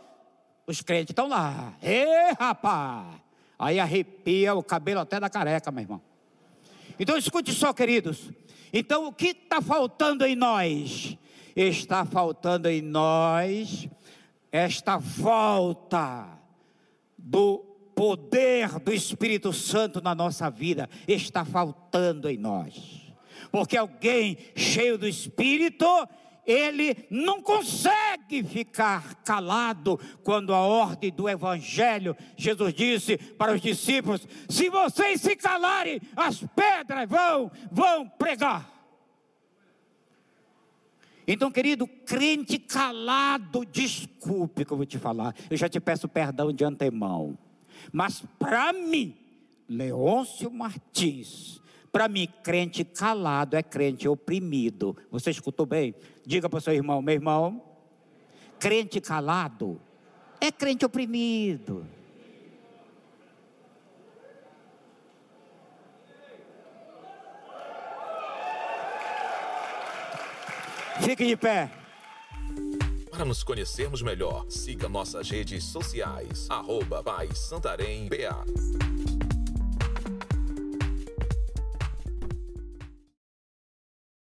[0.66, 1.72] os crentes estão lá.
[1.82, 3.06] Ê, rapaz!
[3.58, 6.02] Aí arrepia o cabelo até da careca, meu irmão.
[7.00, 8.30] Então escute só, queridos.
[8.72, 11.16] Então o que está faltando em nós?
[11.56, 13.88] Está faltando em nós
[14.50, 16.38] esta volta
[17.16, 17.58] do
[17.94, 23.12] poder do Espírito Santo na nossa vida está faltando em nós.
[23.50, 25.86] Porque alguém cheio do Espírito,
[26.46, 34.26] ele não consegue ficar calado quando a ordem do Evangelho, Jesus disse para os discípulos:
[34.48, 38.77] se vocês se calarem, as pedras vão, vão pregar.
[41.30, 46.50] Então, querido, crente calado, desculpe que eu vou te falar, eu já te peço perdão
[46.50, 47.36] de antemão,
[47.92, 49.14] mas para mim,
[49.68, 51.60] Leôncio Martins,
[51.92, 54.96] para mim, crente calado é crente oprimido.
[55.10, 55.94] Você escutou bem?
[56.24, 57.62] Diga para o seu irmão, meu irmão,
[58.58, 59.78] crente calado
[60.40, 61.86] é crente oprimido.
[71.00, 71.70] Fique de pé.
[73.10, 76.46] Para nos conhecermos melhor, siga nossas redes sociais.
[76.48, 77.02] Arroba
[77.34, 79.17] Santarém BA.